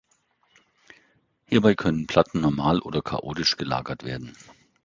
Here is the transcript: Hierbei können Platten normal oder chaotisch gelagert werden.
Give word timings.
Hierbei 1.45 1.75
können 1.75 2.07
Platten 2.07 2.41
normal 2.41 2.79
oder 2.79 3.03
chaotisch 3.03 3.55
gelagert 3.57 4.03
werden. 4.03 4.35